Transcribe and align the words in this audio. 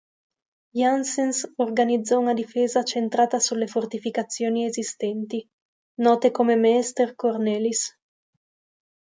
Janssens 0.71 1.45
organizzò 1.57 2.17
una 2.17 2.33
difesa 2.33 2.81
centrata 2.81 3.37
sulle 3.37 3.67
fortificazioni 3.67 4.65
esistenti, 4.65 5.47
note 5.99 6.31
come 6.31 6.55
"Meester 6.55 7.13
Cornelis". 7.13 7.95